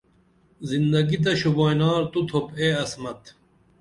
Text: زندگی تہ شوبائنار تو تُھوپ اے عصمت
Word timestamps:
زندگی 0.69 1.17
تہ 1.23 1.31
شوبائنار 1.41 2.01
تو 2.11 2.19
تُھوپ 2.27 2.45
اے 2.59 2.67
عصمت 2.83 3.21